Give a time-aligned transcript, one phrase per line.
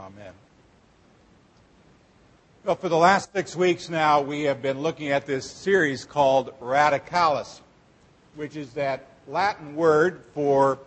[0.00, 0.32] Amen.
[2.64, 6.58] Well, for the last six weeks now, we have been looking at this series called
[6.58, 7.60] Radicalis,
[8.34, 10.78] which is that Latin word for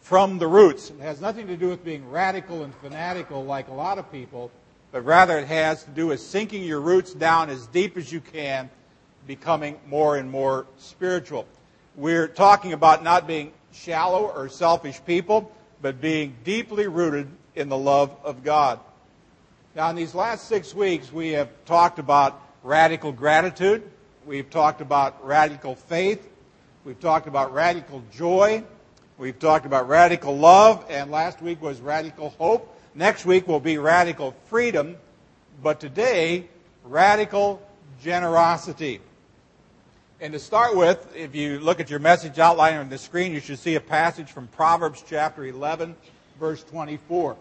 [0.00, 0.90] from the roots.
[0.90, 4.52] It has nothing to do with being radical and fanatical like a lot of people,
[4.92, 8.20] but rather it has to do with sinking your roots down as deep as you
[8.20, 8.70] can,
[9.26, 11.48] becoming more and more spiritual.
[11.96, 15.50] We're talking about not being shallow or selfish people,
[15.80, 18.80] but being deeply rooted in the love of God.
[19.74, 23.82] Now, in these last six weeks, we have talked about radical gratitude.
[24.26, 26.28] We've talked about radical faith.
[26.84, 28.64] We've talked about radical joy.
[29.18, 30.84] We've talked about radical love.
[30.88, 32.76] And last week was radical hope.
[32.94, 34.96] Next week will be radical freedom.
[35.62, 36.48] But today,
[36.84, 37.62] radical
[38.02, 39.00] generosity.
[40.20, 43.40] And to start with, if you look at your message outline on the screen, you
[43.40, 45.96] should see a passage from Proverbs chapter 11,
[46.38, 47.36] verse 24.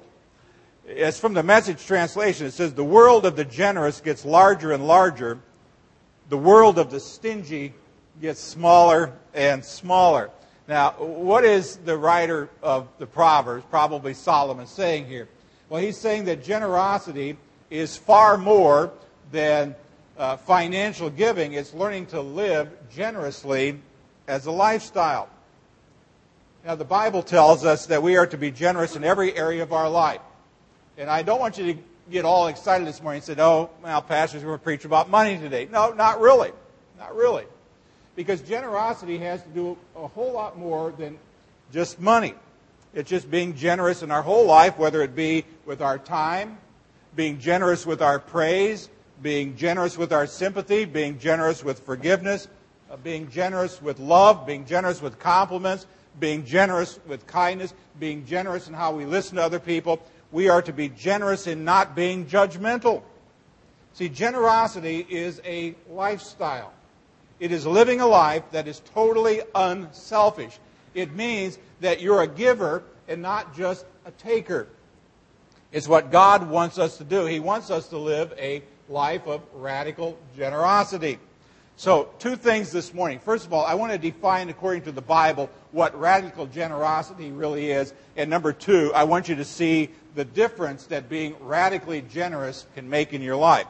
[0.86, 2.48] It's from the message translation.
[2.48, 5.40] It says, The world of the generous gets larger and larger.
[6.30, 7.74] The world of the stingy
[8.22, 10.32] gets smaller and smaller.
[10.68, 15.28] Now, what is the writer of the Proverbs, probably Solomon, saying here?
[15.70, 17.38] Well, he's saying that generosity
[17.70, 18.92] is far more
[19.32, 19.76] than
[20.18, 21.54] uh, financial giving.
[21.54, 23.80] It's learning to live generously
[24.28, 25.30] as a lifestyle.
[26.64, 29.74] Now, the Bible tells us that we are to be generous in every area of
[29.74, 30.22] our life.
[30.98, 31.80] And I don't want you to
[32.12, 35.40] get all excited this morning and say, oh, well, Pastor's going to preach about money
[35.40, 35.68] today.
[35.72, 36.52] No, not really.
[37.00, 37.46] Not really.
[38.16, 41.18] Because generosity has to do a whole lot more than
[41.74, 42.36] just money.
[42.94, 46.60] It's just being generous in our whole life, whether it be with our time,
[47.16, 48.90] being generous with our praise,
[49.24, 52.48] being generous with our sympathy, being generous with forgiveness,
[52.92, 55.88] uh, being generous with love, being generous with compliments,
[56.20, 60.62] being generous with kindness, being generous in how we listen to other people we are
[60.62, 63.04] to be generous in not being judgmental.
[63.94, 66.74] See, generosity is a lifestyle.
[67.40, 70.58] It is living a life that is totally unselfish.
[70.94, 74.68] It means that you're a giver and not just a taker.
[75.72, 77.26] It's what God wants us to do.
[77.26, 81.20] He wants us to live a life of radical generosity.
[81.82, 83.18] So, two things this morning.
[83.18, 87.72] First of all, I want to define, according to the Bible, what radical generosity really
[87.72, 87.96] is.
[88.16, 92.88] And number two, I want you to see the difference that being radically generous can
[92.88, 93.66] make in your life.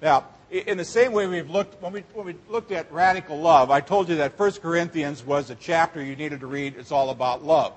[0.00, 3.70] Now, in the same way we've looked, when we, when we looked at radical love,
[3.70, 6.76] I told you that 1 Corinthians was a chapter you needed to read.
[6.78, 7.74] It's all about love.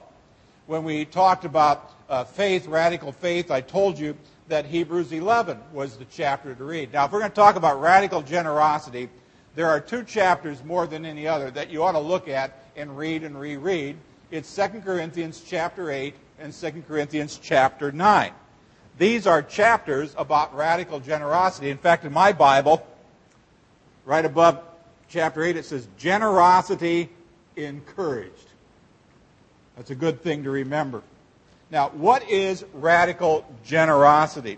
[0.65, 4.15] When we talked about uh, faith, radical faith, I told you
[4.47, 6.93] that Hebrews 11 was the chapter to read.
[6.93, 9.09] Now, if we're going to talk about radical generosity,
[9.55, 12.97] there are two chapters more than any other that you ought to look at and
[12.97, 13.95] read and reread.
[14.31, 18.31] It's 2 Corinthians chapter 8 and 2 Corinthians chapter 9.
[18.97, 21.69] These are chapters about radical generosity.
[21.69, 22.85] In fact, in my Bible,
[24.05, 24.61] right above
[25.09, 27.09] chapter 8, it says, Generosity
[27.55, 28.49] encouraged.
[29.75, 31.01] That's a good thing to remember.
[31.71, 34.57] Now, what is radical generosity?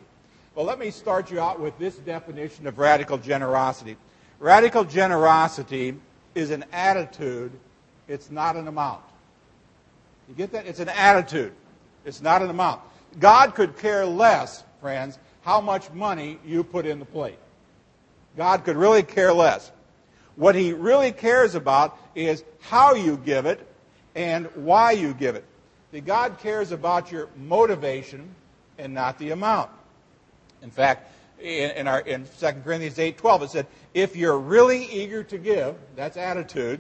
[0.54, 3.96] Well, let me start you out with this definition of radical generosity.
[4.40, 5.96] Radical generosity
[6.36, 7.52] is an attitude,
[8.08, 9.02] it's not an amount.
[10.30, 10.68] You get that?
[10.68, 11.54] It's an attitude.
[12.06, 12.82] It's not an amount.
[13.20, 17.40] God could care less, friends, how much money you put in the plate.
[18.36, 19.72] God could really care less.
[20.36, 23.66] What he really cares about is how you give it
[24.14, 25.46] and why you give it.
[26.06, 28.36] God cares about your motivation
[28.78, 29.72] and not the amount.
[30.62, 31.12] In fact,
[31.42, 36.18] in, our, in 2 Corinthians 8.12, it said, if you're really eager to give, that's
[36.18, 36.80] attitude,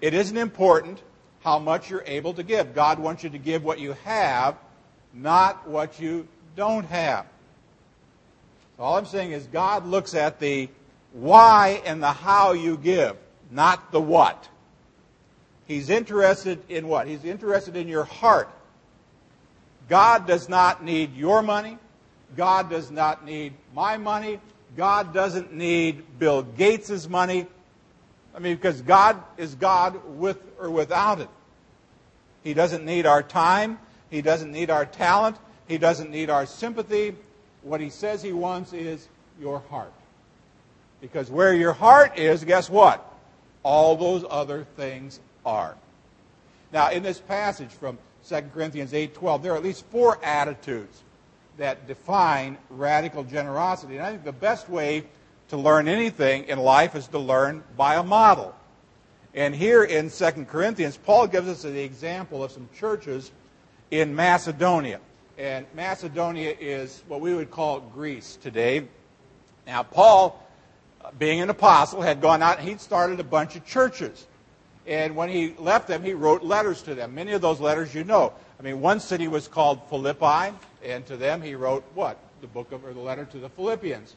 [0.00, 1.02] it isn't important
[1.40, 2.74] how much you're able to give.
[2.74, 4.56] God wants you to give what you have,
[5.14, 6.26] not what you
[6.56, 7.26] don't have.
[8.76, 10.68] So all I'm saying is God looks at the
[11.12, 13.16] why and the how you give,
[13.50, 14.48] not the what.
[15.66, 17.06] He's interested in what?
[17.06, 18.50] He's interested in your heart.
[19.88, 21.78] God does not need your money.
[22.34, 24.40] God does not need my money.
[24.76, 27.46] God doesn't need Bill Gates' money.
[28.34, 31.28] I mean, because God is God with or without it.
[32.42, 33.78] He doesn't need our time.
[34.10, 35.36] He doesn't need our talent.
[35.66, 37.14] He doesn't need our sympathy.
[37.62, 39.08] What he says he wants is
[39.40, 39.92] your heart.
[41.00, 43.04] Because where your heart is, guess what?
[43.62, 45.76] All those other things are.
[46.72, 51.02] Now, in this passage from 2 Corinthians 8:12, there are at least four attitudes
[51.58, 53.96] that define radical generosity.
[53.96, 55.04] And I think the best way
[55.48, 58.54] to learn anything in life is to learn by a model.
[59.34, 63.30] And here in 2 Corinthians, Paul gives us the example of some churches
[63.90, 65.00] in Macedonia.
[65.38, 68.86] and Macedonia is what we would call Greece today.
[69.66, 70.42] Now, Paul,
[71.18, 74.26] being an apostle, had gone out and he'd started a bunch of churches.
[74.86, 77.14] And when he left them, he wrote letters to them.
[77.14, 78.32] Many of those letters you know.
[78.58, 80.54] I mean, one city was called Philippi,
[80.86, 82.18] and to them he wrote what?
[82.40, 84.14] The book of, or the letter to the Philippians.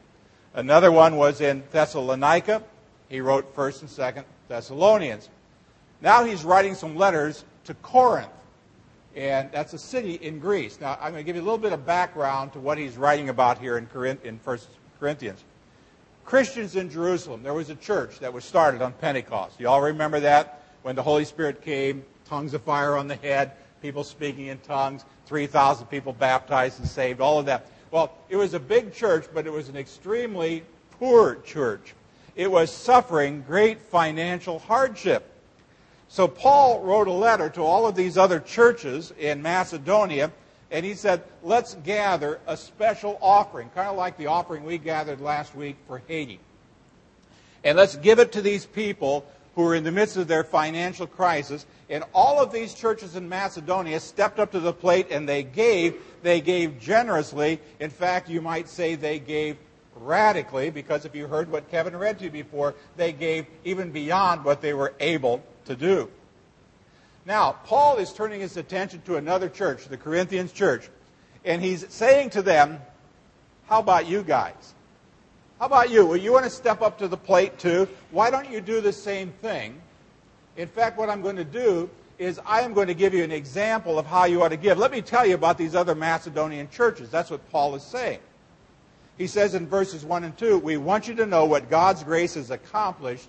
[0.54, 2.62] Another one was in Thessalonica.
[3.08, 5.28] He wrote 1st and 2nd Thessalonians.
[6.00, 8.30] Now he's writing some letters to Corinth,
[9.14, 10.80] and that's a city in Greece.
[10.80, 13.28] Now I'm going to give you a little bit of background to what he's writing
[13.28, 14.58] about here in, Corinth, in 1
[14.98, 15.44] Corinthians.
[16.24, 19.58] Christians in Jerusalem, there was a church that was started on Pentecost.
[19.58, 20.62] You all remember that?
[20.82, 23.52] When the Holy Spirit came, tongues of fire on the head,
[23.82, 27.68] people speaking in tongues, 3,000 people baptized and saved, all of that.
[27.92, 30.64] Well, it was a big church, but it was an extremely
[30.98, 31.94] poor church.
[32.34, 35.32] It was suffering great financial hardship.
[36.08, 40.32] So Paul wrote a letter to all of these other churches in Macedonia,
[40.72, 45.20] and he said, let's gather a special offering, kind of like the offering we gathered
[45.20, 46.40] last week for Haiti.
[47.62, 49.24] And let's give it to these people
[49.60, 51.66] who were in the midst of their financial crisis.
[51.90, 56.00] And all of these churches in Macedonia stepped up to the plate and they gave.
[56.22, 57.60] They gave generously.
[57.78, 59.58] In fact, you might say they gave
[59.96, 64.44] radically, because if you heard what Kevin read to you before, they gave even beyond
[64.44, 66.08] what they were able to do.
[67.26, 70.88] Now, Paul is turning his attention to another church, the Corinthians church,
[71.44, 72.80] and he's saying to them,
[73.66, 74.74] How about you guys?
[75.60, 76.06] How about you?
[76.06, 77.86] Well, you want to step up to the plate too?
[78.12, 79.78] Why don't you do the same thing?
[80.56, 83.30] In fact, what I'm going to do is I am going to give you an
[83.30, 84.78] example of how you ought to give.
[84.78, 87.10] Let me tell you about these other Macedonian churches.
[87.10, 88.20] That's what Paul is saying.
[89.18, 92.36] He says in verses 1 and 2, We want you to know what God's grace
[92.36, 93.28] has accomplished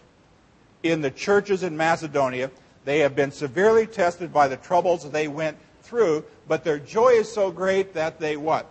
[0.84, 2.50] in the churches in Macedonia.
[2.86, 7.30] They have been severely tested by the troubles they went through, but their joy is
[7.30, 8.68] so great that they what?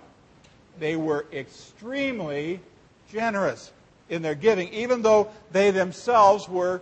[0.79, 2.61] They were extremely
[3.11, 3.73] generous
[4.09, 6.81] in their giving, even though they themselves were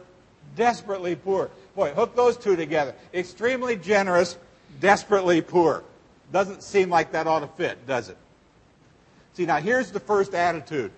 [0.56, 1.50] desperately poor.
[1.76, 2.94] Boy, hook those two together.
[3.14, 4.36] Extremely generous,
[4.80, 5.84] desperately poor.
[6.32, 8.16] Doesn't seem like that ought to fit, does it?
[9.34, 10.90] See, now here's the first attitude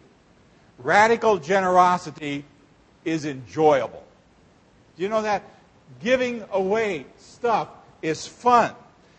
[0.79, 2.45] radical generosity
[3.05, 4.03] is enjoyable.
[4.97, 5.43] Do you know that?
[6.03, 7.69] Giving away stuff
[8.01, 8.73] is fun.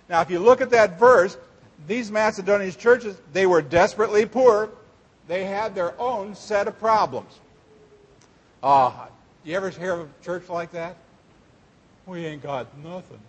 [0.10, 1.38] Now, if you look at that verse,
[1.88, 4.70] these Macedonian churches, they were desperately poor,
[5.32, 7.40] they had their own set of problems.
[8.62, 8.92] Uh,
[9.46, 10.98] you ever hear of a church like that?
[12.06, 13.22] We ain't got nothing.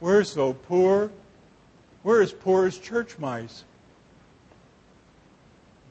[0.00, 1.12] We're so poor.
[2.02, 3.62] We're as poor as church mice.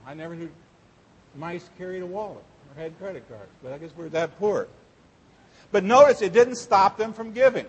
[0.06, 0.52] I never knew
[1.34, 2.44] mice carried a wallet
[2.76, 4.68] or had credit cards, but I guess we're that poor.
[5.72, 7.68] But notice it didn't stop them from giving.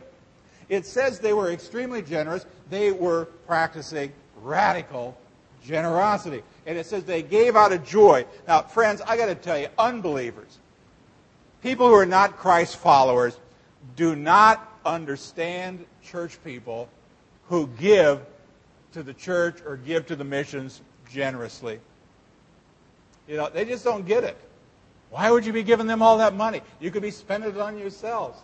[0.69, 2.45] It says they were extremely generous.
[2.71, 5.17] They were practicing radical
[5.65, 6.43] generosity.
[6.67, 8.27] And it says they gave out of joy.
[8.47, 10.59] Now, friends, I got to tell you, unbelievers,
[11.63, 13.39] people who are not Christ followers,
[13.97, 16.89] do not understand church people
[17.49, 18.21] who give
[18.93, 21.81] to the church or give to the missions generously.
[23.27, 24.37] You know, they just don't get it.
[25.11, 26.61] Why would you be giving them all that money?
[26.81, 28.39] You could be spending it on yourselves.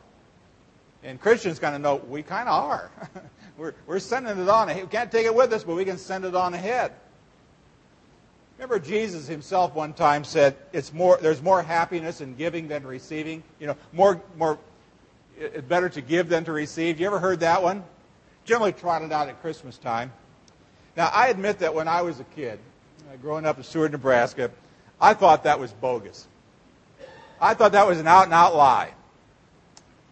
[1.03, 2.91] And Christians kind of know we kind of are.
[3.59, 4.69] we're, we're sending it on.
[4.69, 6.93] We can't take it with us, but we can send it on ahead.
[8.59, 11.19] Remember, Jesus himself one time said, "It's more.
[11.21, 13.43] There's more happiness in giving than receiving.
[13.59, 14.59] You know, more, more.
[15.39, 17.85] It's better to give than to receive." You ever heard that one?
[18.45, 20.13] Generally trotted out at Christmas time.
[20.97, 22.61] Now, I admit that when I was a kid,
[23.13, 24.51] uh, growing up in Seward, Nebraska,
[25.01, 26.29] I thought that was bogus.
[27.41, 28.93] I thought that was an out and out lie.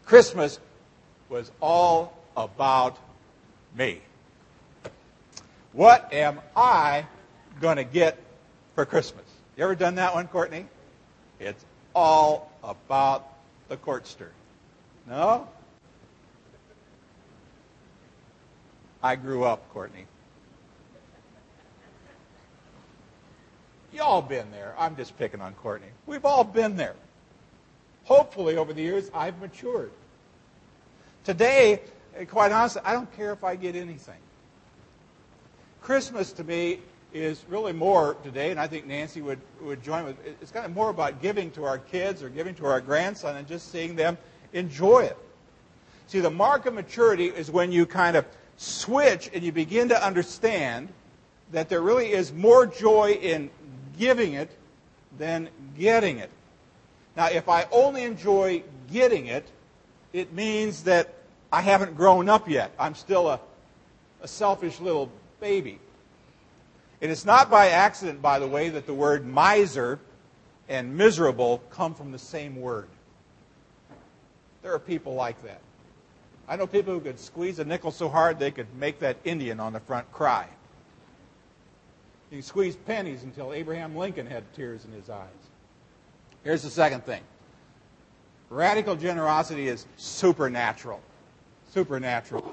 [0.05, 0.59] Christmas
[1.29, 2.99] was all about
[3.77, 4.03] me.
[5.73, 7.07] What am I
[7.61, 8.19] going to get
[8.75, 9.25] for Christmas.
[9.57, 10.67] You ever done that one, Courtney?
[11.39, 11.65] It's
[11.95, 13.29] all about
[13.69, 14.31] the courtster.
[15.09, 15.49] No?
[19.03, 20.07] I grew up, Courtney.
[23.93, 24.75] Y'all been there.
[24.79, 25.89] I'm just picking on Courtney.
[26.07, 26.95] We've all been there.
[28.05, 29.93] Hopefully, over the years, I've matured.
[31.25, 31.81] Today,
[32.29, 34.19] quite honestly, I don't care if I get anything.
[35.83, 36.79] Christmas to me
[37.13, 40.75] is really more today, and I think Nancy would, would join with it's kind of
[40.75, 44.17] more about giving to our kids or giving to our grandson and just seeing them
[44.53, 45.17] enjoy it.
[46.07, 48.27] See, the mark of maturity is when you kind of
[48.57, 50.89] switch and you begin to understand
[51.53, 53.51] that there really is more joy in
[53.99, 54.51] giving it
[55.19, 56.31] than getting it.
[57.17, 59.47] Now, if I only enjoy getting it,
[60.13, 61.15] it means that
[61.53, 62.73] I haven't grown up yet.
[62.79, 63.41] I'm still a,
[64.23, 65.79] a selfish little baby.
[67.03, 69.99] And it's not by accident, by the way, that the word miser
[70.69, 72.89] and miserable come from the same word.
[74.63, 75.61] There are people like that.
[76.49, 79.59] I know people who could squeeze a nickel so hard they could make that Indian
[79.59, 80.47] on the front cry.
[82.31, 85.29] You can squeeze pennies until Abraham Lincoln had tears in his eyes.
[86.45, 87.23] Here's the second thing
[88.49, 91.01] radical generosity is supernatural.
[91.73, 92.53] Supernatural.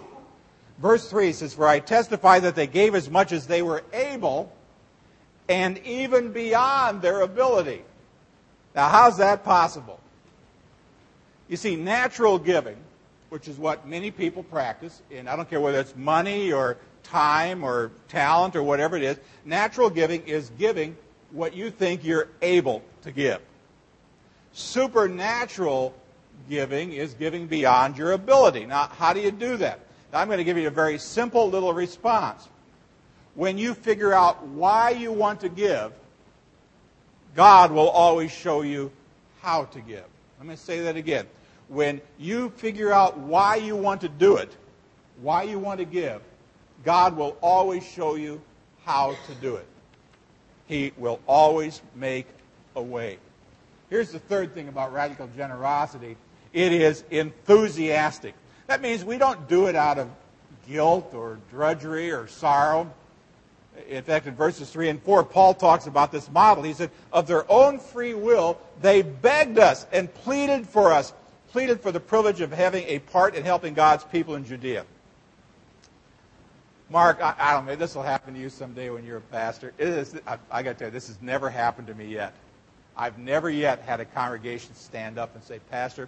[0.81, 4.51] Verse 3 says, For I testify that they gave as much as they were able
[5.49, 7.81] and even beyond their ability.
[8.75, 9.99] Now, how's that possible?
[11.49, 12.77] You see, natural giving,
[13.29, 17.63] which is what many people practice, and I don't care whether it's money or time
[17.63, 20.95] or talent or whatever it is, natural giving is giving
[21.31, 23.41] what you think you're able to give.
[24.53, 25.93] Supernatural
[26.49, 28.65] giving is giving beyond your ability.
[28.65, 29.79] Now, how do you do that?
[30.13, 32.47] I'm going to give you a very simple little response.
[33.35, 35.93] When you figure out why you want to give,
[37.35, 38.91] God will always show you
[39.41, 40.05] how to give.
[40.41, 41.27] Going to say that again.
[41.67, 44.55] When you figure out why you want to do it,
[45.21, 46.21] why you want to give,
[46.83, 48.41] God will always show you
[48.85, 49.67] how to do it.
[50.67, 52.25] He will always make
[52.75, 53.17] a way.
[53.89, 56.15] Here's the third thing about radical generosity
[56.51, 58.33] it is enthusiastic.
[58.69, 60.07] That means we don't do it out of
[60.67, 62.93] guilt or drudgery or sorrow.
[63.87, 66.63] In fact, in verses 3 and 4, Paul talks about this model.
[66.63, 71.13] He said, Of their own free will, they begged us and pleaded for us,
[71.47, 74.85] pleaded for the privilege of having a part in helping God's people in Judea.
[76.91, 79.73] Mark, I, I don't know, this will happen to you someday when you're a pastor.
[79.79, 82.35] It is, I, I got to tell you, this has never happened to me yet.
[82.95, 86.07] I've never yet had a congregation stand up and say, Pastor,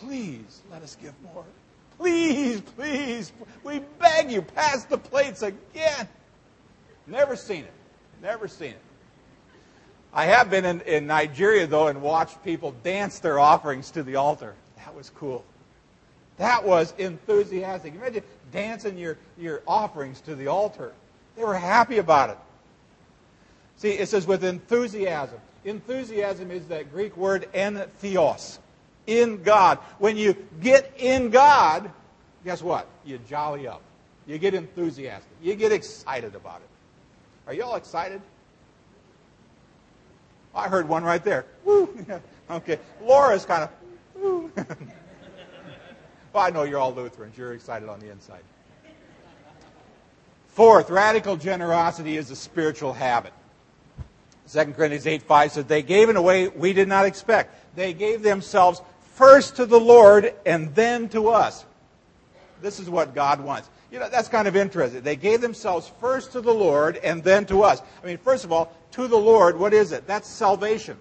[0.00, 1.44] please let us give more.
[1.98, 3.32] Please, please,
[3.62, 6.08] we beg you, pass the plates again.
[7.06, 7.72] Never seen it.
[8.22, 8.80] Never seen it.
[10.12, 14.16] I have been in, in Nigeria, though, and watched people dance their offerings to the
[14.16, 14.54] altar.
[14.76, 15.44] That was cool.
[16.36, 17.94] That was enthusiastic.
[17.94, 20.92] Imagine dancing your, your offerings to the altar.
[21.36, 22.38] They were happy about it.
[23.76, 25.38] See, it says with enthusiasm.
[25.64, 28.58] Enthusiasm is that Greek word entheos
[29.06, 29.78] in God.
[29.98, 31.90] When you get in God,
[32.44, 32.86] guess what?
[33.04, 33.82] You jolly up.
[34.26, 35.32] You get enthusiastic.
[35.42, 36.68] You get excited about it.
[37.46, 38.20] Are you all excited?
[40.54, 41.46] I heard one right there.
[41.64, 41.88] Woo.
[42.50, 42.78] okay.
[43.02, 43.70] Laura's kind of,
[44.14, 44.52] woo.
[44.56, 47.36] well, I know you're all Lutherans.
[47.36, 48.42] You're excited on the inside.
[50.48, 53.32] Fourth, radical generosity is a spiritual habit.
[54.52, 57.74] 2 Corinthians 8 5 says, They gave in a way we did not expect.
[57.74, 58.82] They gave themselves
[59.22, 61.64] first to the Lord and then to us.
[62.60, 63.70] This is what God wants.
[63.92, 65.02] You know, that's kind of interesting.
[65.02, 67.80] They gave themselves first to the Lord and then to us.
[68.02, 70.08] I mean, first of all, to the Lord, what is it?
[70.08, 70.96] That's salvation.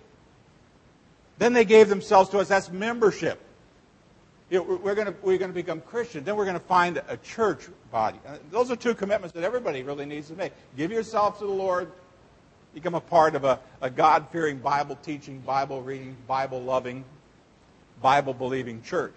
[1.39, 2.47] Then they gave themselves to us.
[2.47, 3.41] That's membership.
[4.51, 6.23] You know, we're going to we're to become Christian.
[6.23, 8.19] Then we're going to find a church body.
[8.27, 10.53] Uh, those are two commitments that everybody really needs to make.
[10.77, 11.91] Give yourself to the Lord.
[12.75, 17.03] Become a part of a, a God fearing, Bible teaching, Bible reading, Bible loving
[18.01, 19.15] Bible believing church.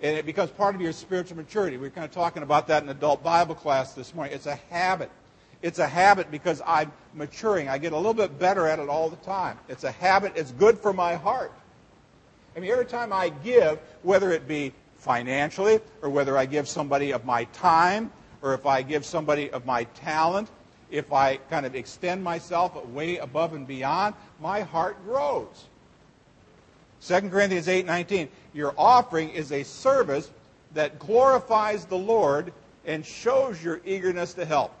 [0.00, 1.76] And it becomes part of your spiritual maturity.
[1.76, 4.34] We are kind of talking about that in adult Bible class this morning.
[4.34, 5.10] It's a habit.
[5.60, 7.68] It's a habit because I'm maturing.
[7.68, 9.58] I get a little bit better at it all the time.
[9.68, 10.32] It's a habit.
[10.36, 11.52] It's good for my heart.
[12.56, 17.12] I mean, every time I give, whether it be financially or whether I give somebody
[17.12, 20.48] of my time or if I give somebody of my talent,
[20.90, 25.66] if I kind of extend myself way above and beyond, my heart grows.
[27.00, 30.30] 2 Corinthians 8:19, your offering is a service
[30.74, 32.52] that glorifies the Lord
[32.84, 34.72] and shows your eagerness to help.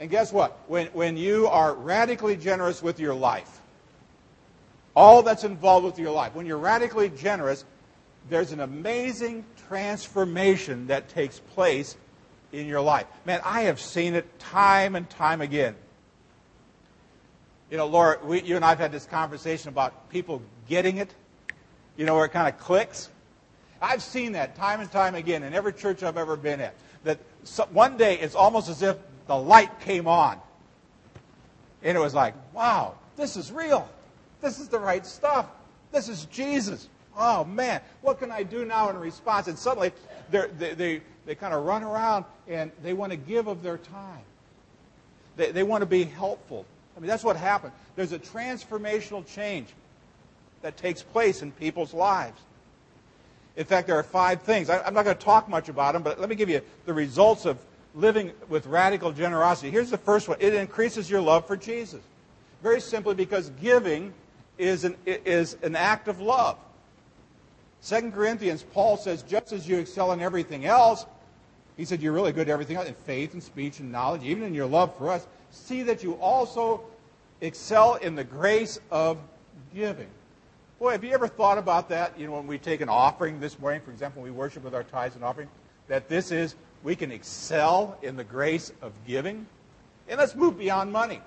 [0.00, 0.58] And guess what?
[0.66, 3.60] When, when you are radically generous with your life,
[4.94, 7.64] all that's involved with your life, when you're radically generous,
[8.28, 11.96] there's an amazing transformation that takes place
[12.52, 13.06] in your life.
[13.24, 15.74] Man, I have seen it time and time again.
[17.72, 21.14] You know, Laura, we, you and I have had this conversation about people getting it,
[21.96, 23.08] you know, where it kind of clicks.
[23.80, 26.74] I've seen that time and time again in every church I've ever been at.
[27.04, 27.18] That
[27.72, 30.38] one day it's almost as if the light came on.
[31.82, 33.88] And it was like, wow, this is real.
[34.42, 35.46] This is the right stuff.
[35.92, 36.90] This is Jesus.
[37.16, 39.48] Oh, man, what can I do now in response?
[39.48, 39.92] And suddenly
[40.30, 44.24] they, they, they kind of run around and they want to give of their time.
[45.36, 46.66] They, they want to be helpful.
[46.96, 47.72] I mean, that's what happened.
[47.96, 49.68] There's a transformational change
[50.62, 52.40] that takes place in people's lives.
[53.56, 54.70] In fact, there are five things.
[54.70, 56.92] I, am not going to talk much about them, but let me give you the
[56.92, 57.58] results of,
[57.94, 59.70] living with radical generosity?
[59.70, 62.00] Here's the first one it increases your love for Jesus.
[62.62, 64.12] Very simply because giving
[64.58, 66.58] is an, is an act of love.
[67.84, 71.04] 2 Corinthians, Paul says, just as you excel in everything else,
[71.76, 74.44] he said, you're really good at everything else, in faith and speech and knowledge, even
[74.44, 75.26] in your love for us.
[75.52, 76.82] See that you also
[77.40, 79.18] excel in the grace of
[79.74, 80.08] giving.
[80.78, 82.18] Boy, have you ever thought about that?
[82.18, 84.74] You know, when we take an offering this morning, for example, when we worship with
[84.74, 85.48] our tithes and offering,
[85.86, 89.46] that this is, we can excel in the grace of giving.
[90.08, 91.20] And let's move beyond money.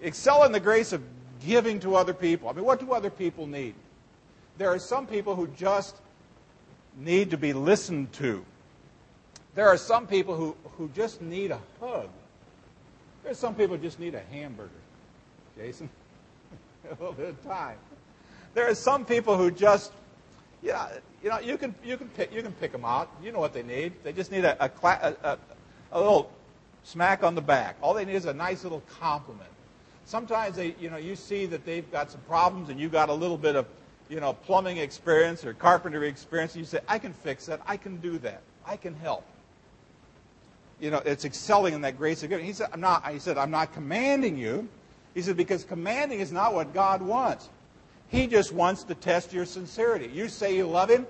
[0.00, 1.02] Excel in the grace of
[1.44, 2.48] giving to other people.
[2.48, 3.74] I mean, what do other people need?
[4.56, 5.96] There are some people who just
[6.96, 8.44] need to be listened to.
[9.54, 12.08] There are some people who, who just need a hug.
[13.24, 14.70] There's some people just need a hamburger.
[15.56, 15.88] Jason,
[16.84, 17.78] a little bit of time.
[18.52, 19.92] There are some people who just,
[20.62, 20.88] yeah,
[21.22, 23.10] you know, you can you can pick you can pick them out.
[23.22, 23.94] You know what they need.
[24.04, 25.38] They just need a a, a,
[25.92, 26.30] a little
[26.82, 27.76] smack on the back.
[27.80, 29.48] All they need is a nice little compliment.
[30.04, 33.14] Sometimes they, you know, you see that they've got some problems, and you've got a
[33.14, 33.66] little bit of,
[34.10, 36.54] you know, plumbing experience or carpentry experience.
[36.54, 37.62] And you say, I can fix that.
[37.66, 38.42] I can do that.
[38.66, 39.24] I can help
[40.80, 42.44] you know, it's excelling in that grace of giving.
[42.44, 44.68] He said, I'm not, he said, I'm not commanding you.
[45.14, 47.48] He said, because commanding is not what God wants.
[48.08, 50.08] He just wants to test your sincerity.
[50.12, 51.06] You say you love Him.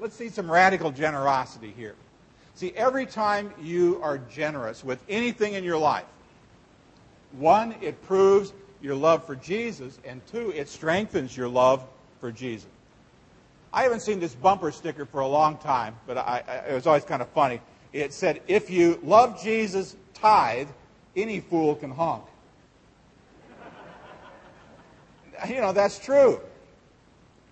[0.00, 1.94] Let's see some radical generosity here.
[2.54, 6.04] See, every time you are generous with anything in your life,
[7.32, 11.84] one, it proves your love for Jesus, and two, it strengthens your love
[12.20, 12.68] for Jesus.
[13.72, 16.86] I haven't seen this bumper sticker for a long time, but I, I, it was
[16.86, 17.60] always kind of funny
[17.92, 20.68] it said, if you love Jesus, tithe,
[21.16, 22.24] any fool can honk.
[25.48, 26.40] you know, that's true.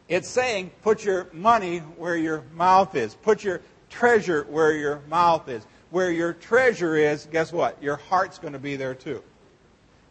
[0.09, 3.15] It's saying, put your money where your mouth is.
[3.15, 5.67] Put your treasure where your mouth is.
[5.91, 7.83] Where your treasure is, guess what?
[7.83, 9.23] Your heart's going to be there too.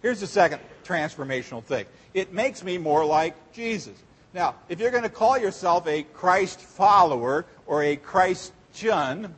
[0.02, 3.98] Here's the second transformational thing it makes me more like Jesus.
[4.34, 9.34] Now, if you're going to call yourself a Christ follower or a Christian,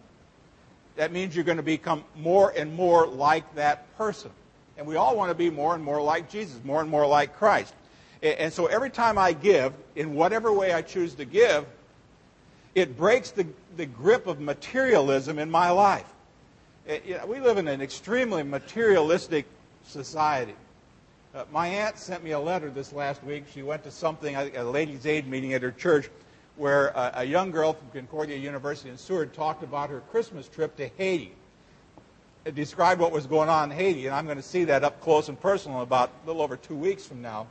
[0.97, 4.31] that means you're going to become more and more like that person.
[4.77, 7.35] And we all want to be more and more like Jesus, more and more like
[7.37, 7.73] Christ.
[8.21, 11.65] And so every time I give, in whatever way I choose to give,
[12.75, 16.05] it breaks the, the grip of materialism in my life.
[16.87, 19.45] It, you know, we live in an extremely materialistic
[19.85, 20.55] society.
[21.35, 23.45] Uh, my aunt sent me a letter this last week.
[23.53, 26.09] She went to something, a ladies' aid meeting at her church,
[26.57, 30.75] where a, a young girl from Concordia University in Seward talked about her Christmas trip
[30.77, 31.33] to Haiti.
[32.45, 35.01] It described what was going on in Haiti, and I'm going to see that up
[35.01, 37.47] close and personal about a little over two weeks from now.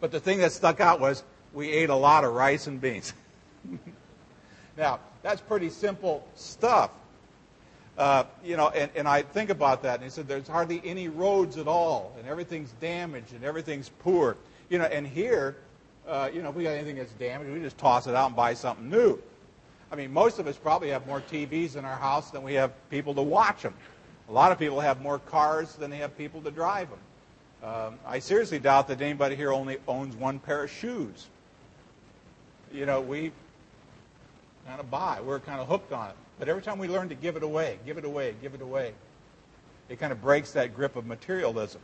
[0.00, 1.22] But the thing that stuck out was
[1.52, 3.14] we ate a lot of rice and beans.
[4.76, 6.90] now, that's pretty simple stuff.
[7.96, 11.08] Uh, you know, and, and I think about that, and he said there's hardly any
[11.08, 14.36] roads at all, and everything's damaged, and everything's poor.
[14.68, 15.56] You know, and here
[16.06, 18.36] uh, you know, if we got anything that's damaged, we just toss it out and
[18.36, 19.20] buy something new.
[19.90, 22.72] I mean, most of us probably have more TVs in our house than we have
[22.90, 23.74] people to watch them.
[24.28, 26.98] A lot of people have more cars than they have people to drive them.
[27.62, 31.28] Um, I seriously doubt that anybody here only owns one pair of shoes.
[32.72, 33.32] You know, we
[34.66, 35.20] kind of buy.
[35.20, 36.16] We're kind of hooked on it.
[36.38, 38.92] But every time we learn to give it away, give it away, give it away,
[39.88, 41.80] it kind of breaks that grip of materialism.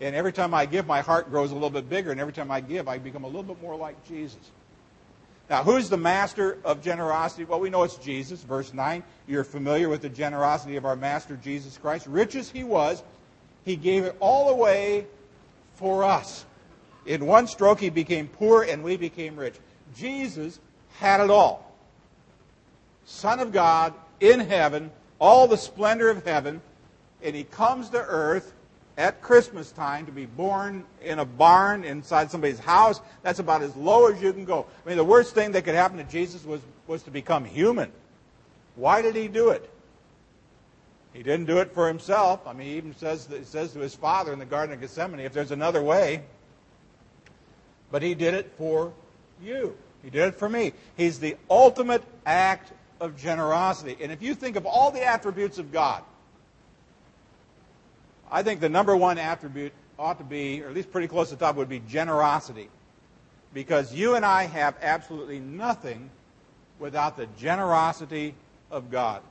[0.00, 2.10] And every time I give, my heart grows a little bit bigger.
[2.10, 4.50] And every time I give, I become a little bit more like Jesus.
[5.50, 7.44] Now, who's the master of generosity?
[7.44, 8.42] Well, we know it's Jesus.
[8.42, 9.02] Verse 9.
[9.26, 12.06] You're familiar with the generosity of our master, Jesus Christ.
[12.06, 13.02] Rich as he was,
[13.64, 15.06] he gave it all away
[15.74, 16.46] for us.
[17.06, 19.54] In one stroke, he became poor and we became rich.
[19.94, 20.58] Jesus
[20.98, 21.72] had it all.
[23.04, 26.62] Son of God in heaven, all the splendor of heaven,
[27.22, 28.53] and he comes to earth
[28.96, 33.74] at Christmas time to be born in a barn inside somebody's house, that's about as
[33.76, 34.66] low as you can go.
[34.84, 37.90] I mean, the worst thing that could happen to Jesus was, was to become human.
[38.76, 39.68] Why did he do it?
[41.12, 42.46] He didn't do it for himself.
[42.46, 45.20] I mean, he even says, he says to his father in the Garden of Gethsemane,
[45.20, 46.22] if there's another way,
[47.90, 48.92] but he did it for
[49.42, 49.76] you.
[50.02, 50.72] He did it for me.
[50.96, 53.96] He's the ultimate act of generosity.
[54.00, 56.02] And if you think of all the attributes of God,
[58.30, 61.36] I think the number one attribute ought to be, or at least pretty close to
[61.36, 62.68] the top, would be generosity.
[63.52, 66.10] Because you and I have absolutely nothing
[66.78, 68.34] without the generosity
[68.70, 69.22] of God.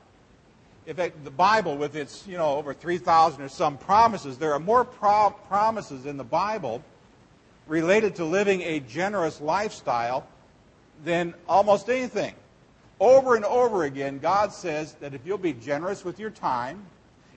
[0.86, 4.60] In fact, the Bible, with its, you know, over 3,000 or some promises, there are
[4.60, 6.84] more pro- promises in the Bible
[7.68, 10.28] related to living a generous lifestyle
[11.06, 12.34] than almost anything.
[13.00, 16.86] Over and over again, God says that if you'll be generous with your time,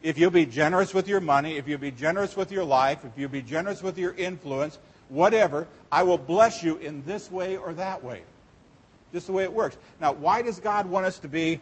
[0.07, 3.19] if you'll be generous with your money, if you'll be generous with your life, if
[3.19, 7.73] you'll be generous with your influence, whatever, I will bless you in this way or
[7.73, 8.23] that way.
[9.13, 9.77] Just the way it works.
[10.01, 11.59] Now, why does God want us to be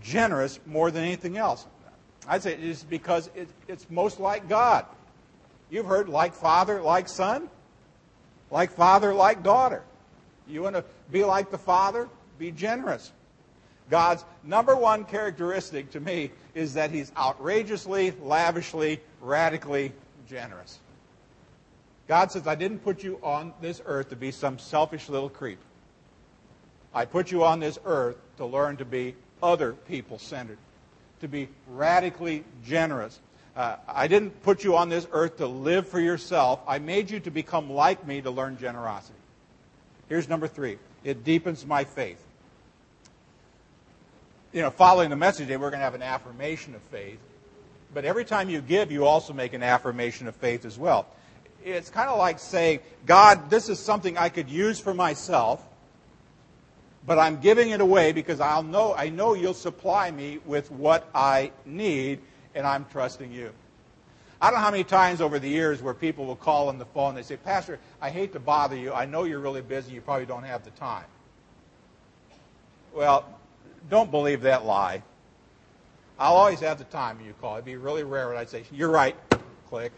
[0.00, 1.66] generous more than anything else?
[2.26, 4.86] I'd say it's because it, it's most like God.
[5.68, 7.50] You've heard like father, like son,
[8.50, 9.82] like father, like daughter.
[10.48, 12.08] You want to be like the father?
[12.38, 13.12] Be generous.
[13.90, 19.92] God's number one characteristic to me is that he's outrageously, lavishly, radically
[20.28, 20.78] generous.
[22.08, 25.58] God says, I didn't put you on this earth to be some selfish little creep.
[26.94, 30.58] I put you on this earth to learn to be other people centered,
[31.20, 33.18] to be radically generous.
[33.56, 36.60] Uh, I didn't put you on this earth to live for yourself.
[36.66, 39.18] I made you to become like me to learn generosity.
[40.08, 42.22] Here's number three it deepens my faith.
[44.52, 47.18] You know, following the message today, we're going to have an affirmation of faith.
[47.94, 51.06] But every time you give, you also make an affirmation of faith as well.
[51.64, 55.64] It's kind of like saying, God, this is something I could use for myself
[57.06, 61.08] but I'm giving it away because I'll know, I know you'll supply me with what
[61.14, 62.20] I need,
[62.54, 63.52] and I'm trusting you.
[64.40, 66.84] I don't know how many times over the years where people will call on the
[66.84, 68.92] phone and they say, Pastor, I hate to bother you.
[68.92, 69.92] I know you're really busy.
[69.92, 71.04] You probably don't have the time.
[72.92, 73.24] Well,
[73.88, 75.02] don't believe that lie.
[76.18, 77.54] I'll always have the time you call.
[77.54, 79.16] It'd be really rare when I'd say, You're right.
[79.68, 79.92] Click.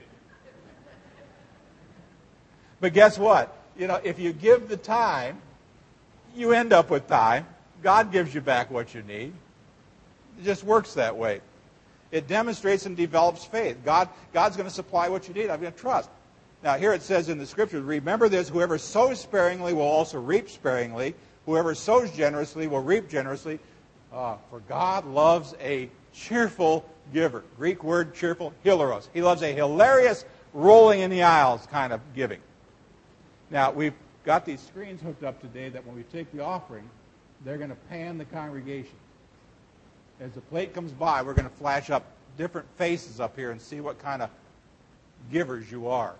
[2.81, 3.57] But guess what?
[3.77, 5.41] You know, if you give the time,
[6.37, 7.47] you end up with time.
[7.83, 9.33] God gives you back what you need.
[10.39, 11.41] It just works that way.
[12.11, 13.79] It demonstrates and develops faith.
[13.85, 15.51] God, God's going to supply what you need.
[15.51, 16.09] I'm going to trust.
[16.63, 20.49] Now, here it says in the scriptures, remember this whoever sows sparingly will also reap
[20.49, 21.15] sparingly.
[21.47, 23.59] Whoever sows generously will reap generously.
[24.15, 27.43] Uh, for God loves a cheerful giver.
[27.57, 29.09] Greek word cheerful, hilaros.
[29.13, 32.41] He loves a hilarious, rolling in the aisles kind of giving.
[33.51, 36.89] Now, we've got these screens hooked up today that when we take the offering,
[37.45, 38.95] they're going to pan the congregation.
[40.21, 42.05] As the plate comes by, we're going to flash up
[42.39, 44.31] different faces up here and see what kind of
[45.33, 46.15] givers you are.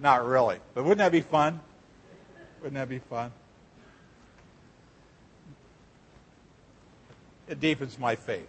[0.00, 0.58] Not really.
[0.74, 1.60] But wouldn't that be fun?
[2.60, 3.32] Wouldn't that be fun?
[7.48, 8.48] It deepens my faith.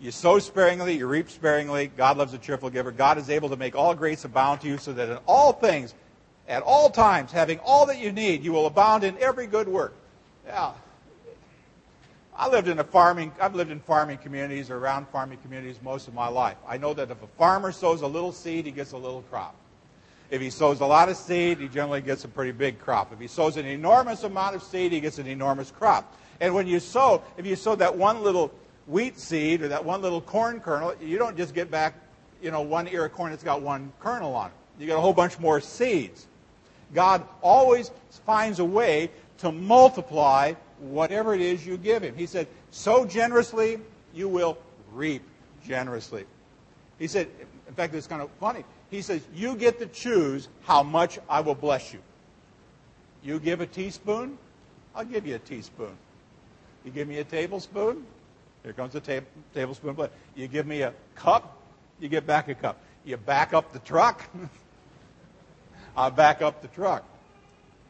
[0.00, 1.90] You sow sparingly, you reap sparingly.
[1.96, 2.90] God loves a cheerful giver.
[2.90, 5.94] God is able to make all grace abound to you so that in all things,
[6.48, 9.94] at all times, having all that you need, you will abound in every good work.
[10.46, 10.72] Yeah.
[12.36, 16.06] I lived in a farming, I've lived in farming communities or around farming communities most
[16.06, 16.58] of my life.
[16.68, 19.54] I know that if a farmer sows a little seed, he gets a little crop.
[20.30, 23.12] If he sows a lot of seed, he generally gets a pretty big crop.
[23.12, 26.16] If he sows an enormous amount of seed, he gets an enormous crop.
[26.40, 28.52] And when you sow, if you sow that one little
[28.86, 31.94] wheat seed or that one little corn kernel, you don't just get back,
[32.42, 34.52] you know, one ear of corn that's got one kernel on it.
[34.78, 36.26] You get a whole bunch more seeds.
[36.94, 37.90] God always
[38.26, 42.14] finds a way to multiply whatever it is you give him.
[42.14, 43.78] He said, sow generously,
[44.14, 44.58] you will
[44.92, 45.22] reap
[45.66, 46.24] generously.
[46.98, 47.28] He said,
[47.68, 48.64] in fact, it's kind of funny.
[48.90, 52.00] He says, you get to choose how much I will bless you.
[53.22, 54.38] You give a teaspoon,
[54.94, 55.96] I'll give you a teaspoon.
[56.84, 58.06] You give me a tablespoon,
[58.62, 59.96] here comes a ta- tablespoon.
[60.34, 61.60] You give me a cup,
[61.98, 62.80] you get back a cup.
[63.04, 64.28] You back up the truck,
[65.96, 67.04] I'll back up the truck.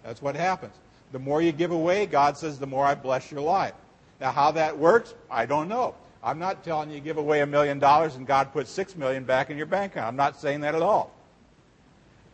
[0.05, 0.75] That's what happens.
[1.13, 3.75] The more you give away, God says, the more I bless your life.
[4.21, 5.95] Now, how that works, I don't know.
[6.27, 9.49] I'm not telling you give away a million dollars and God puts six million back
[9.49, 10.09] in your bank account.
[10.09, 11.13] I'm not saying that at all.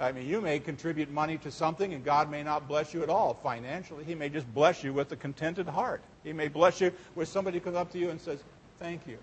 [0.00, 3.10] I mean, you may contribute money to something and God may not bless you at
[3.10, 4.02] all financially.
[4.04, 6.02] He may just bless you with a contented heart.
[6.24, 8.42] He may bless you with somebody who comes up to you and says,
[8.78, 9.18] Thank you.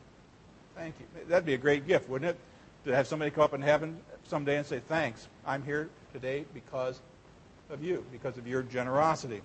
[0.76, 1.08] Thank you.
[1.28, 2.38] That'd be a great gift, wouldn't it?
[2.86, 5.30] To have somebody come up in heaven someday and say, Thanks.
[5.48, 7.02] I'm here today because
[7.72, 9.42] of you, because of your generosity.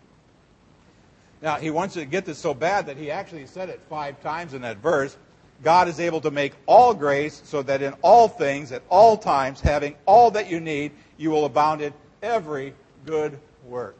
[1.44, 4.54] Now, he wants to get this so bad that he actually said it five times
[4.54, 5.14] in that verse.
[5.62, 9.60] God is able to make all grace so that in all things, at all times,
[9.60, 12.72] having all that you need, you will abound in every
[13.04, 13.94] good work.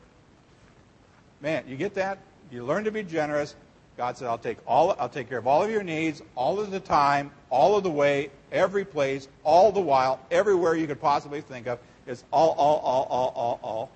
[1.43, 2.19] Man, you get that?
[2.51, 3.57] You learn to be generous.
[3.99, 6.71] God said, I'll take all I'll take care of all of your needs, all of
[6.71, 11.43] the time, all of the way, every place, all the while, everywhere you could possibly
[11.43, 11.79] think of.
[12.07, 13.91] It's all, all, all, all, all, all.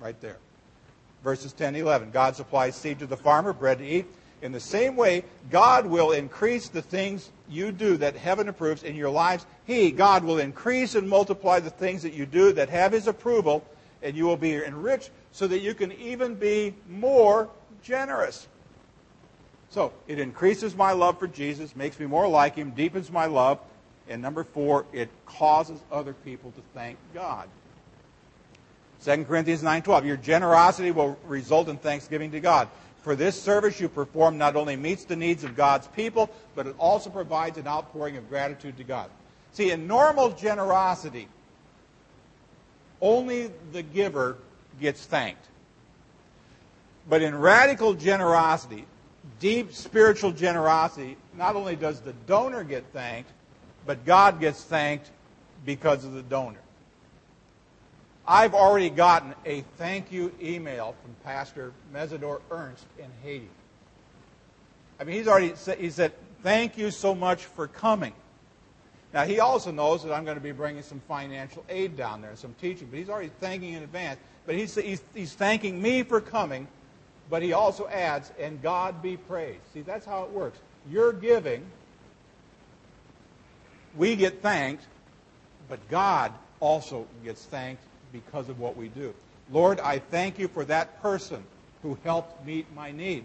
[0.00, 0.38] Right there.
[1.26, 2.12] Verses 10 and 11.
[2.12, 4.06] God supplies seed to the farmer, bread to eat.
[4.42, 8.94] In the same way, God will increase the things you do that heaven approves in
[8.94, 12.92] your lives He, God, will increase and multiply the things that you do that have
[12.92, 13.64] His approval,
[14.02, 17.48] and you will be enriched so that you can even be more
[17.82, 18.46] generous.
[19.70, 23.58] So it increases my love for Jesus, makes me more like Him, deepens my love.
[24.08, 27.48] And number four, it causes other people to thank God.
[29.04, 32.68] 2 Corinthians 9:12 Your generosity will result in thanksgiving to God.
[33.02, 36.74] For this service you perform not only meets the needs of God's people, but it
[36.78, 39.10] also provides an outpouring of gratitude to God.
[39.52, 41.28] See, in normal generosity,
[43.00, 44.38] only the giver
[44.80, 45.46] gets thanked.
[47.08, 48.86] But in radical generosity,
[49.38, 53.30] deep spiritual generosity, not only does the donor get thanked,
[53.86, 55.10] but God gets thanked
[55.64, 56.58] because of the donor.
[58.28, 63.48] I've already gotten a thank you email from Pastor Mesidor Ernst in Haiti.
[64.98, 66.12] I mean, he's already said, he said,
[66.42, 68.12] thank you so much for coming.
[69.12, 72.34] Now, he also knows that I'm going to be bringing some financial aid down there,
[72.34, 74.18] some teaching, but he's already thanking in advance.
[74.44, 76.66] But he's, he's, he's thanking me for coming,
[77.30, 79.60] but he also adds, and God be praised.
[79.72, 80.58] See, that's how it works.
[80.90, 81.64] You're giving,
[83.96, 84.84] we get thanked,
[85.68, 87.82] but God also gets thanked
[88.12, 89.14] because of what we do.
[89.50, 91.42] Lord, I thank you for that person
[91.82, 93.24] who helped meet my need.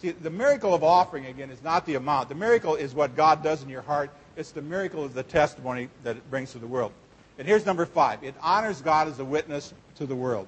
[0.00, 2.28] See, the miracle of offering, again, is not the amount.
[2.28, 4.10] The miracle is what God does in your heart.
[4.36, 6.92] It's the miracle of the testimony that it brings to the world.
[7.38, 10.46] And here's number five it honors God as a witness to the world.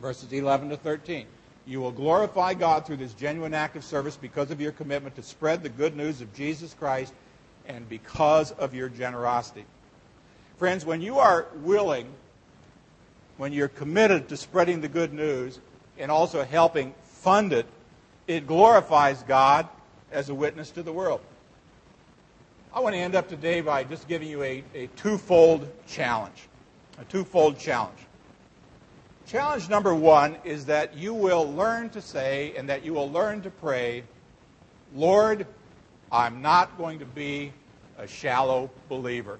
[0.00, 1.26] Verses 11 to 13.
[1.66, 5.22] You will glorify God through this genuine act of service because of your commitment to
[5.22, 7.14] spread the good news of Jesus Christ
[7.66, 9.64] and because of your generosity.
[10.58, 12.06] Friends, when you are willing
[13.36, 15.60] when you're committed to spreading the good news
[15.98, 17.66] and also helping fund it,
[18.26, 19.68] it glorifies God
[20.12, 21.20] as a witness to the world.
[22.72, 26.48] I want to end up today by just giving you a, a twofold challenge.
[26.98, 27.98] A twofold challenge.
[29.26, 33.42] Challenge number one is that you will learn to say and that you will learn
[33.42, 34.04] to pray,
[34.94, 35.46] Lord,
[36.12, 37.52] I'm not going to be
[37.98, 39.38] a shallow believer.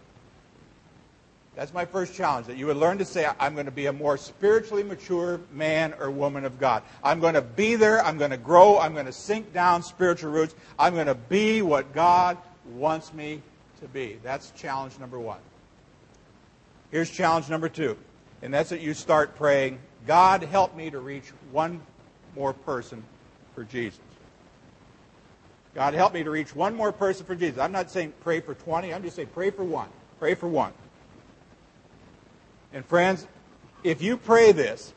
[1.56, 3.92] That's my first challenge, that you would learn to say, I'm going to be a
[3.92, 6.82] more spiritually mature man or woman of God.
[7.02, 8.04] I'm going to be there.
[8.04, 8.78] I'm going to grow.
[8.78, 10.54] I'm going to sink down spiritual roots.
[10.78, 12.38] I'm going to be what God
[12.72, 13.40] wants me
[13.80, 14.18] to be.
[14.22, 15.38] That's challenge number one.
[16.90, 17.96] Here's challenge number two,
[18.42, 21.80] and that's that you start praying, God, help me to reach one
[22.36, 23.02] more person
[23.54, 24.00] for Jesus.
[25.74, 27.58] God, help me to reach one more person for Jesus.
[27.58, 28.94] I'm not saying pray for 20.
[28.94, 29.88] I'm just saying pray for one.
[30.20, 30.72] Pray for one.
[32.74, 33.26] And friends,
[33.84, 34.92] if you pray this,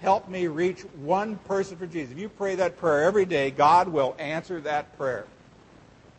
[0.00, 2.12] help me reach one person for Jesus.
[2.12, 5.24] If you pray that prayer every day, God will answer that prayer.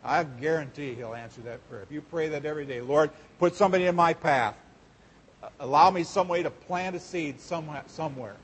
[0.02, 1.82] I guarantee he'll answer that prayer.
[1.82, 4.56] If you pray that every day, Lord, put somebody in my path.
[5.58, 7.84] Allow me some way to plant a seed somewhere.
[7.86, 8.36] somewhere.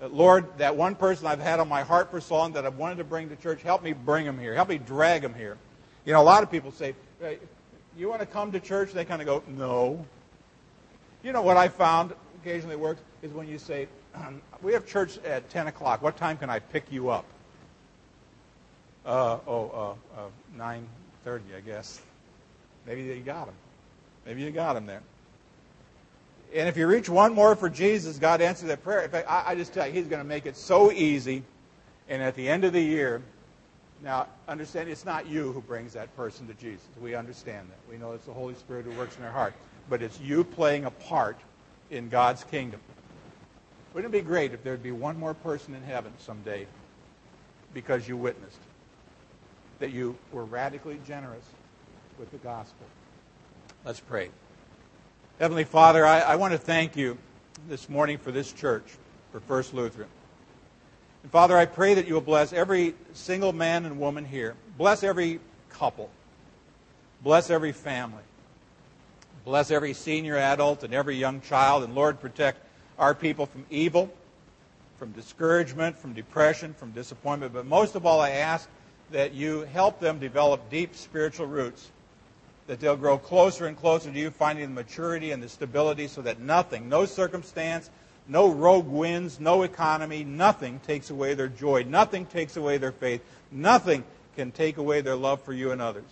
[0.00, 2.76] Uh, Lord, that one person I've had on my heart for so long that I've
[2.76, 4.54] wanted to bring to church, help me bring them here.
[4.54, 5.56] Help me drag them here.
[6.04, 7.38] You know, a lot of people say, hey,
[7.96, 8.92] you want to come to church?
[8.92, 10.04] They kind of go, no.
[11.22, 13.86] You know what I found occasionally works is when you say,
[14.60, 16.02] we have church at 10 o'clock.
[16.02, 17.24] What time can I pick you up?
[19.06, 22.00] Uh, oh, uh, uh, 9.30, I guess.
[22.86, 23.54] Maybe you got him.
[24.26, 25.02] Maybe you got him there.
[26.54, 29.02] And if you reach one more for Jesus, God answers that prayer.
[29.02, 31.44] In fact, I, I just tell you, He's going to make it so easy.
[32.08, 33.22] And at the end of the year,
[34.02, 36.86] now understand it's not you who brings that person to Jesus.
[37.00, 37.78] We understand that.
[37.90, 39.54] We know it's the Holy Spirit who works in their heart
[39.88, 41.38] but it's you playing a part
[41.90, 42.80] in God's kingdom.
[43.94, 46.66] Wouldn't it be great if there'd be one more person in heaven someday
[47.74, 48.58] because you witnessed
[49.78, 51.44] that you were radically generous
[52.18, 52.86] with the gospel?
[53.84, 54.30] Let's pray.
[55.38, 57.18] Heavenly Father, I, I want to thank you
[57.68, 58.84] this morning for this church,
[59.32, 60.08] for First Lutheran.
[61.22, 64.54] And Father, I pray that you will bless every single man and woman here.
[64.78, 66.10] Bless every couple.
[67.22, 68.22] Bless every family.
[69.44, 71.82] Bless every senior adult and every young child.
[71.82, 72.58] And Lord, protect
[72.98, 74.12] our people from evil,
[74.98, 77.52] from discouragement, from depression, from disappointment.
[77.52, 78.68] But most of all, I ask
[79.10, 81.90] that you help them develop deep spiritual roots,
[82.68, 86.22] that they'll grow closer and closer to you, finding the maturity and the stability so
[86.22, 87.90] that nothing, no circumstance,
[88.28, 93.22] no rogue winds, no economy, nothing takes away their joy, nothing takes away their faith,
[93.50, 94.04] nothing
[94.36, 96.04] can take away their love for you and others.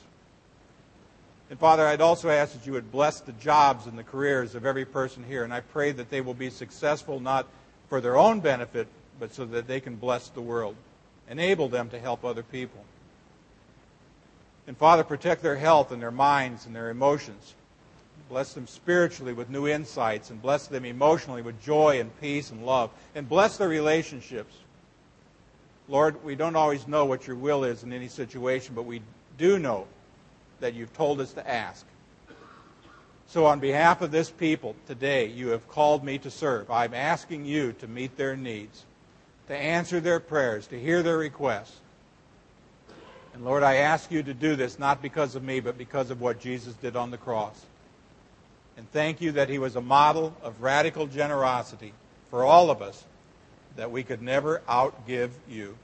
[1.51, 4.65] And Father, I'd also ask that you would bless the jobs and the careers of
[4.65, 5.43] every person here.
[5.43, 7.47] And I pray that they will be successful not
[7.89, 8.87] for their own benefit,
[9.19, 10.77] but so that they can bless the world.
[11.29, 12.85] Enable them to help other people.
[14.69, 17.55] And Father, protect their health and their minds and their emotions.
[18.29, 22.65] Bless them spiritually with new insights, and bless them emotionally with joy and peace and
[22.65, 24.55] love, and bless their relationships.
[25.89, 29.03] Lord, we don't always know what your will is in any situation, but we
[29.37, 29.89] do know
[30.61, 31.85] that you've told us to ask.
[33.27, 36.71] So, on behalf of this people today, you have called me to serve.
[36.71, 38.85] I'm asking you to meet their needs,
[39.47, 41.79] to answer their prayers, to hear their requests.
[43.33, 46.21] And Lord, I ask you to do this not because of me, but because of
[46.21, 47.65] what Jesus did on the cross.
[48.77, 51.93] And thank you that he was a model of radical generosity
[52.31, 53.05] for all of us
[53.77, 55.77] that we could never outgive you.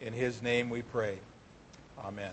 [0.00, 1.18] In his name we pray.
[1.98, 2.32] Amen.